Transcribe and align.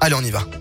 Allez, 0.00 0.14
on 0.14 0.24
y 0.24 0.30
va. 0.30 0.59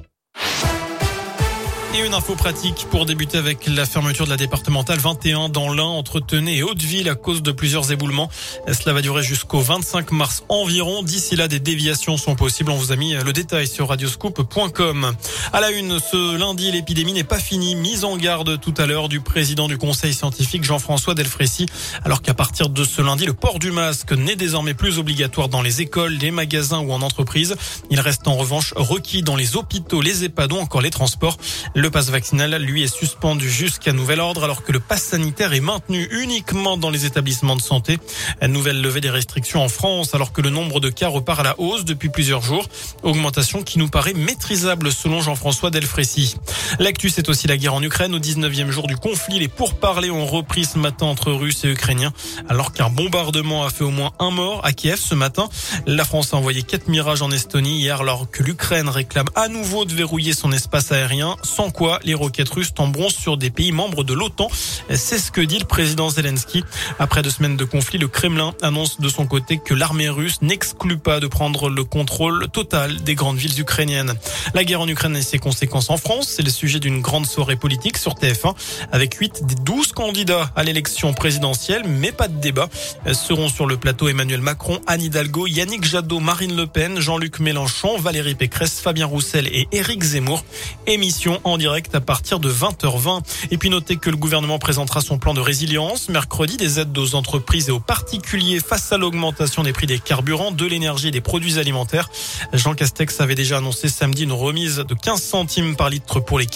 Et 1.95 2.05
une 2.05 2.13
info 2.13 2.35
pratique 2.35 2.85
pour 2.91 3.07
débuter 3.07 3.39
avec 3.39 3.65
la 3.65 3.83
fermeture 3.83 4.25
de 4.25 4.29
la 4.29 4.37
départementale 4.37 4.99
21 4.99 5.49
dans 5.49 5.73
l'Ain 5.73 5.83
entre 5.83 6.19
Tenay 6.19 6.57
et 6.57 6.63
Hauteville 6.63 7.09
à 7.09 7.15
cause 7.15 7.41
de 7.41 7.51
plusieurs 7.51 7.91
éboulements. 7.91 8.29
Cela 8.67 8.93
va 8.93 9.01
durer 9.01 9.23
jusqu'au 9.23 9.59
25 9.59 10.11
mars 10.11 10.43
environ. 10.49 11.01
D'ici 11.01 11.35
là, 11.35 11.47
des 11.47 11.59
déviations 11.59 12.17
sont 12.17 12.35
possibles. 12.35 12.69
On 12.69 12.75
vous 12.75 12.91
a 12.91 12.95
mis 12.95 13.15
le 13.15 13.33
détail 13.33 13.67
sur 13.67 13.89
radioscoop.com. 13.89 15.13
À 15.51 15.61
la 15.61 15.71
une, 15.71 15.99
ce 15.99 16.37
lundi, 16.37 16.71
l'épidémie 16.71 17.13
n'est 17.13 17.23
pas 17.23 17.39
finie. 17.39 17.75
Mise 17.75 18.03
en 18.05 18.17
garde 18.17 18.61
tout 18.61 18.73
à 18.77 18.85
l'heure 18.85 19.09
du 19.09 19.19
président 19.19 19.67
du 19.67 19.79
conseil 19.79 20.13
scientifique 20.13 20.63
Jean-François 20.63 21.15
Delfrécy. 21.15 21.65
Alors 22.05 22.21
qu'à 22.21 22.35
partir 22.35 22.69
de 22.69 22.83
ce 22.83 23.01
lundi, 23.01 23.25
le 23.25 23.33
port 23.33 23.57
du 23.57 23.71
masque 23.71 24.11
n'est 24.11 24.35
désormais 24.35 24.75
plus 24.75 24.99
obligatoire 24.99 25.49
dans 25.49 25.63
les 25.63 25.81
écoles, 25.81 26.13
les 26.13 26.29
magasins 26.29 26.79
ou 26.81 26.93
en 26.93 27.01
entreprise. 27.01 27.55
Il 27.89 27.99
reste 27.99 28.27
en 28.27 28.35
revanche 28.35 28.75
requis 28.75 29.23
dans 29.23 29.35
les 29.35 29.55
hôpitaux, 29.55 30.01
les 30.01 30.23
EHPAD 30.23 30.53
ou 30.53 30.57
encore 30.57 30.81
les 30.81 30.91
transports. 30.91 31.37
Le 31.79 31.89
passe 31.89 32.09
vaccinal, 32.09 32.61
lui, 32.61 32.83
est 32.83 32.93
suspendu 32.93 33.49
jusqu'à 33.49 33.93
nouvel 33.93 34.19
ordre 34.19 34.43
alors 34.43 34.63
que 34.65 34.73
le 34.73 34.81
passe 34.81 35.01
sanitaire 35.03 35.53
est 35.53 35.61
maintenu 35.61 36.09
uniquement 36.11 36.75
dans 36.75 36.89
les 36.89 37.05
établissements 37.05 37.55
de 37.55 37.61
santé. 37.61 37.99
Nouvelle 38.45 38.81
levée 38.81 38.99
des 38.99 39.09
restrictions 39.09 39.63
en 39.63 39.69
France 39.69 40.13
alors 40.13 40.33
que 40.33 40.41
le 40.41 40.49
nombre 40.49 40.81
de 40.81 40.89
cas 40.89 41.07
repart 41.07 41.39
à 41.39 41.43
la 41.43 41.55
hausse 41.57 41.85
depuis 41.85 42.09
plusieurs 42.09 42.41
jours. 42.41 42.67
Augmentation 43.01 43.63
qui 43.63 43.79
nous 43.79 43.87
paraît 43.87 44.13
maîtrisable 44.13 44.91
selon 44.91 45.21
Jean-François 45.21 45.71
Delfrécy. 45.71 46.35
L'actu, 46.77 47.09
c'est 47.09 47.29
aussi 47.29 47.47
la 47.47 47.57
guerre 47.57 47.73
en 47.73 47.81
Ukraine. 47.81 48.13
Au 48.13 48.19
19e 48.19 48.69
jour 48.69 48.87
du 48.87 48.95
conflit, 48.95 49.39
les 49.39 49.47
pourparlers 49.47 50.11
ont 50.11 50.25
repris 50.25 50.65
ce 50.65 50.77
matin 50.77 51.07
entre 51.07 51.31
Russes 51.31 51.63
et 51.63 51.69
Ukrainiens 51.69 52.13
alors 52.47 52.73
qu'un 52.73 52.89
bombardement 52.89 53.63
a 53.63 53.69
fait 53.69 53.83
au 53.83 53.89
moins 53.89 54.11
un 54.19 54.29
mort 54.29 54.63
à 54.63 54.73
Kiev 54.73 54.99
ce 54.99 55.15
matin. 55.15 55.49
La 55.87 56.05
France 56.05 56.33
a 56.33 56.37
envoyé 56.37 56.61
quatre 56.61 56.87
mirages 56.87 57.21
en 57.21 57.31
Estonie 57.31 57.79
hier 57.79 58.01
alors 58.01 58.29
que 58.29 58.43
l'Ukraine 58.43 58.89
réclame 58.89 59.27
à 59.35 59.47
nouveau 59.47 59.85
de 59.85 59.93
verrouiller 59.93 60.33
son 60.33 60.51
espace 60.51 60.91
aérien 60.91 61.35
sans 61.43 61.71
quoi 61.71 61.99
les 62.03 62.13
roquettes 62.13 62.49
russes 62.49 62.73
tomberont 62.73 63.09
sur 63.09 63.37
des 63.37 63.49
pays 63.49 63.71
membres 63.71 64.03
de 64.03 64.13
l'OTAN. 64.13 64.49
C'est 64.89 65.19
ce 65.19 65.31
que 65.31 65.41
dit 65.41 65.59
le 65.59 65.65
président 65.65 66.09
Zelensky. 66.09 66.63
Après 66.99 67.21
deux 67.21 67.29
semaines 67.29 67.57
de 67.57 67.65
conflit, 67.65 67.97
le 67.97 68.07
Kremlin 68.07 68.53
annonce 68.61 68.99
de 68.99 69.09
son 69.09 69.25
côté 69.25 69.59
que 69.63 69.73
l'armée 69.73 70.09
russe 70.09 70.41
n'exclut 70.41 70.97
pas 70.97 71.19
de 71.19 71.27
prendre 71.27 71.69
le 71.69 71.83
contrôle 71.83 72.47
total 72.49 73.01
des 73.03 73.15
grandes 73.15 73.37
villes 73.37 73.59
ukrainiennes. 73.59 74.13
La 74.53 74.63
guerre 74.63 74.81
en 74.81 74.87
Ukraine 74.87 75.15
et 75.15 75.21
ses 75.21 75.39
conséquences 75.39 75.89
en 75.89 75.97
France, 75.97 76.27
c'est 76.35 76.43
le 76.43 76.49
sujet 76.59 76.79
d'une 76.81 76.99
grande 76.99 77.25
soirée 77.25 77.55
politique 77.55 77.97
sur 77.97 78.15
TF1 78.15 78.53
avec 78.91 79.13
8 79.13 79.45
des 79.45 79.55
12 79.55 79.93
candidats 79.93 80.51
à 80.57 80.63
l'élection 80.63 81.13
présidentielle, 81.13 81.83
mais 81.87 82.11
pas 82.11 82.27
de 82.27 82.37
débat. 82.37 82.67
Seront 83.13 83.47
sur 83.47 83.65
le 83.65 83.77
plateau 83.77 84.09
Emmanuel 84.09 84.41
Macron, 84.41 84.81
Anne 84.85 85.01
Hidalgo, 85.01 85.47
Yannick 85.47 85.85
Jadot, 85.85 86.19
Marine 86.19 86.57
Le 86.57 86.67
Pen, 86.67 86.99
Jean-Luc 86.99 87.39
Mélenchon, 87.39 87.97
Valérie 87.97 88.35
Pécresse, 88.35 88.81
Fabien 88.81 89.05
Roussel 89.05 89.47
et 89.47 89.69
Éric 89.71 90.03
Zemmour. 90.03 90.43
Émission 90.85 91.39
en 91.45 91.57
direct 91.57 91.95
à 91.95 92.01
partir 92.01 92.41
de 92.41 92.51
20h20. 92.51 93.21
Et 93.51 93.57
puis 93.57 93.69
notez 93.69 93.95
que 93.95 94.09
le 94.09 94.17
gouvernement 94.17 94.59
présentera 94.59 94.99
son 94.99 95.17
plan 95.17 95.33
de 95.33 95.39
résilience. 95.39 96.09
Mercredi, 96.09 96.57
des 96.57 96.81
aides 96.81 96.97
aux 96.97 97.15
entreprises 97.15 97.69
et 97.69 97.71
aux 97.71 97.79
particuliers 97.79 98.59
face 98.59 98.91
à 98.91 98.97
l'augmentation 98.97 99.63
des 99.63 99.71
prix 99.71 99.87
des 99.87 99.99
carburants, 99.99 100.51
de 100.51 100.65
l'énergie 100.65 101.07
et 101.07 101.11
des 101.11 101.21
produits 101.21 101.57
alimentaires. 101.57 102.09
Jean 102.51 102.73
Castex 102.73 103.21
avait 103.21 103.35
déjà 103.35 103.59
annoncé 103.59 103.87
samedi 103.87 104.23
une 104.23 104.33
remise 104.33 104.77
de 104.77 104.93
15 104.93 105.21
centimes 105.21 105.75
par 105.77 105.89
litre 105.89 106.19
pour 106.19 106.37
les 106.37 106.48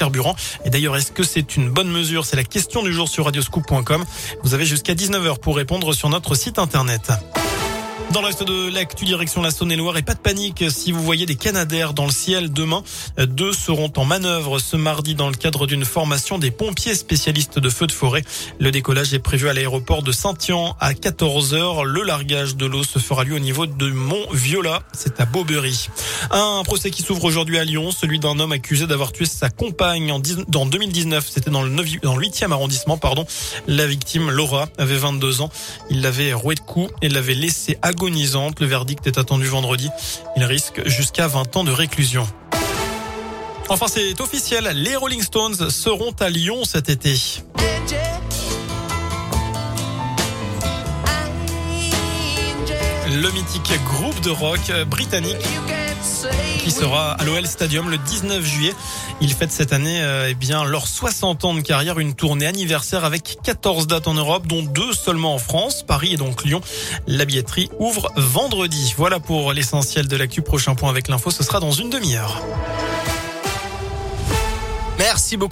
Et 0.65 0.69
d'ailleurs, 0.69 0.95
est-ce 0.95 1.11
que 1.11 1.23
c'est 1.23 1.55
une 1.55 1.69
bonne 1.69 1.89
mesure? 1.89 2.25
C'est 2.25 2.35
la 2.35 2.43
question 2.43 2.83
du 2.83 2.93
jour 2.93 3.07
sur 3.07 3.25
radioscoop.com. 3.25 4.03
Vous 4.43 4.53
avez 4.53 4.65
jusqu'à 4.65 4.93
19h 4.93 5.39
pour 5.39 5.55
répondre 5.55 5.93
sur 5.93 6.09
notre 6.09 6.35
site 6.35 6.59
internet. 6.59 7.11
Dans 8.13 8.21
le 8.21 8.27
reste 8.27 8.43
de 8.43 8.71
l'actu 8.71 9.05
direction 9.05 9.41
la 9.41 9.49
Saône-et-Loire 9.49 9.97
et 9.97 10.03
pas 10.03 10.13
de 10.13 10.19
panique 10.19 10.65
si 10.69 10.91
vous 10.91 11.01
voyez 11.01 11.25
des 11.25 11.33
canadaires 11.35 11.95
dans 11.95 12.05
le 12.05 12.11
ciel 12.11 12.53
demain. 12.53 12.83
Deux 13.17 13.53
seront 13.53 13.91
en 13.97 14.05
manœuvre 14.05 14.59
ce 14.59 14.77
mardi 14.77 15.15
dans 15.15 15.29
le 15.29 15.35
cadre 15.35 15.65
d'une 15.65 15.83
formation 15.83 16.37
des 16.37 16.51
pompiers 16.51 16.93
spécialistes 16.93 17.57
de 17.57 17.69
feux 17.71 17.87
de 17.87 17.91
forêt. 17.91 18.21
Le 18.59 18.69
décollage 18.69 19.15
est 19.15 19.19
prévu 19.19 19.49
à 19.49 19.53
l'aéroport 19.53 20.03
de 20.03 20.11
Saint-Yan 20.11 20.77
à 20.79 20.93
14h. 20.93 21.85
Le 21.85 22.03
largage 22.03 22.55
de 22.55 22.67
l'eau 22.67 22.83
se 22.83 22.99
fera 22.99 23.23
lui 23.23 23.33
au 23.33 23.39
niveau 23.39 23.65
de 23.65 23.89
Mont-Viola. 23.89 24.83
C'est 24.93 25.19
à 25.19 25.25
Beaubery. 25.25 25.87
Un 26.29 26.61
procès 26.63 26.91
qui 26.91 27.01
s'ouvre 27.01 27.23
aujourd'hui 27.23 27.57
à 27.57 27.63
Lyon, 27.63 27.89
celui 27.89 28.19
d'un 28.19 28.37
homme 28.37 28.51
accusé 28.51 28.85
d'avoir 28.85 29.11
tué 29.11 29.25
sa 29.25 29.49
compagne 29.49 30.11
en, 30.11 30.21
en 30.55 30.65
2019. 30.67 31.27
C'était 31.27 31.49
dans 31.49 31.63
le 31.63 31.69
9, 31.69 32.01
dans 32.03 32.15
le 32.15 32.27
8e 32.27 32.51
arrondissement, 32.51 32.97
pardon. 32.97 33.25
La 33.65 33.87
victime, 33.87 34.29
Laura, 34.29 34.67
avait 34.77 34.97
22 34.97 35.41
ans. 35.41 35.49
Il 35.89 36.01
l'avait 36.01 36.33
roué 36.33 36.53
de 36.53 36.59
coups 36.59 36.93
et 37.01 37.09
l'avait 37.09 37.33
laissé 37.33 37.79
à 37.81 37.91
Le 38.05 38.65
verdict 38.65 39.07
est 39.07 39.17
attendu 39.17 39.45
vendredi. 39.45 39.89
Il 40.35 40.43
risque 40.43 40.85
jusqu'à 40.87 41.27
20 41.27 41.55
ans 41.55 41.63
de 41.63 41.71
réclusion. 41.71 42.27
Enfin, 43.69 43.85
c'est 43.87 44.19
officiel. 44.19 44.69
Les 44.75 44.97
Rolling 44.97 45.21
Stones 45.21 45.69
seront 45.69 46.11
à 46.19 46.29
Lyon 46.29 46.65
cet 46.65 46.89
été. 46.89 47.15
Le 53.07 53.31
mythique 53.31 53.71
groupe 53.85 54.19
de 54.21 54.31
rock 54.31 54.59
britannique 54.87 55.47
qui 56.63 56.71
sera 56.71 57.11
à 57.11 57.23
l'OL 57.23 57.45
Stadium 57.45 57.89
le 57.89 57.97
19 57.97 58.43
juillet. 58.43 58.73
Ils 59.21 59.33
fêtent 59.33 59.51
cette 59.51 59.73
année 59.73 60.01
euh, 60.01 60.27
eh 60.29 60.33
bien 60.33 60.63
leurs 60.63 60.87
60 60.87 61.45
ans 61.45 61.53
de 61.53 61.61
carrière, 61.61 61.99
une 61.99 62.13
tournée 62.13 62.45
anniversaire 62.45 63.05
avec 63.05 63.37
14 63.43 63.87
dates 63.87 64.07
en 64.07 64.13
Europe, 64.13 64.47
dont 64.47 64.63
deux 64.63 64.93
seulement 64.93 65.35
en 65.35 65.39
France, 65.39 65.83
Paris 65.83 66.13
et 66.13 66.17
donc 66.17 66.43
Lyon. 66.43 66.61
La 67.07 67.25
billetterie 67.25 67.69
ouvre 67.79 68.11
vendredi. 68.15 68.93
Voilà 68.97 69.19
pour 69.19 69.53
l'essentiel 69.53 70.07
de 70.07 70.15
l'actu. 70.15 70.41
Prochain 70.41 70.75
point 70.75 70.89
avec 70.89 71.07
l'info, 71.07 71.31
ce 71.31 71.43
sera 71.43 71.59
dans 71.59 71.71
une 71.71 71.89
demi-heure. 71.89 72.41
Merci 74.99 75.37
beaucoup. 75.37 75.41